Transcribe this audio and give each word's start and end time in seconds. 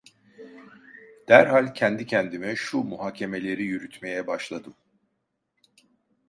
Derhal 1.27 1.73
kendi 1.73 2.05
kendime 2.07 2.55
şu 2.55 2.77
muhakemeleri 2.77 3.63
yürütmeye 3.63 4.27
başladım: 4.27 4.75